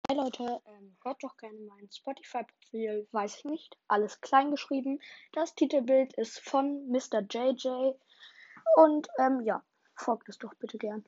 Hey 0.07 0.17
Leute, 0.17 0.61
ähm, 0.67 0.97
hört 1.03 1.25
doch 1.25 1.37
gerne 1.37 1.59
mein 1.67 1.91
Spotify-Profil, 1.91 3.09
weiß 3.11 3.39
ich 3.39 3.45
nicht, 3.45 3.77
alles 3.89 4.21
klein 4.21 4.53
geschrieben. 4.53 5.01
Das 5.33 5.57
Titelbild 5.57 6.13
ist 6.13 6.39
von 6.39 6.87
Mr. 6.93 7.23
JJ 7.29 7.95
und 8.77 9.09
ähm, 9.19 9.41
ja, 9.41 9.65
folgt 9.97 10.29
es 10.29 10.39
doch 10.39 10.55
bitte 10.55 10.79
gern. 10.79 11.05